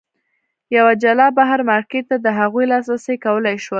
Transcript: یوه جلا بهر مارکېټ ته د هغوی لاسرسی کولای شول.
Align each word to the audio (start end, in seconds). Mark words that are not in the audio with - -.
یوه 0.75 0.93
جلا 1.03 1.27
بهر 1.37 1.59
مارکېټ 1.69 2.03
ته 2.11 2.17
د 2.25 2.27
هغوی 2.39 2.65
لاسرسی 2.71 3.15
کولای 3.25 3.55
شول. 3.63 3.69